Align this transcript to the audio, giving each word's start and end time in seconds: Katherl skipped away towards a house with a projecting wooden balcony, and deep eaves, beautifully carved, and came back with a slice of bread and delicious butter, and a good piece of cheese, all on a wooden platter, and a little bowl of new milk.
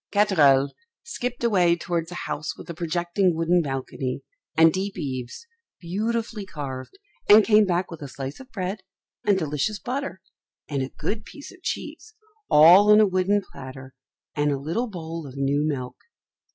Katherl 0.11 0.73
skipped 1.03 1.43
away 1.43 1.75
towards 1.75 2.11
a 2.11 2.15
house 2.25 2.57
with 2.57 2.67
a 2.71 2.73
projecting 2.73 3.35
wooden 3.35 3.61
balcony, 3.61 4.23
and 4.57 4.73
deep 4.73 4.97
eaves, 4.97 5.45
beautifully 5.79 6.43
carved, 6.43 6.97
and 7.29 7.43
came 7.45 7.65
back 7.67 7.91
with 7.91 8.01
a 8.01 8.07
slice 8.07 8.39
of 8.39 8.51
bread 8.51 8.79
and 9.27 9.37
delicious 9.37 9.77
butter, 9.77 10.19
and 10.67 10.81
a 10.81 10.89
good 10.89 11.23
piece 11.23 11.51
of 11.51 11.61
cheese, 11.61 12.15
all 12.49 12.89
on 12.91 12.99
a 12.99 13.05
wooden 13.05 13.43
platter, 13.51 13.93
and 14.33 14.51
a 14.51 14.57
little 14.57 14.87
bowl 14.87 15.27
of 15.27 15.37
new 15.37 15.63
milk. 15.63 15.97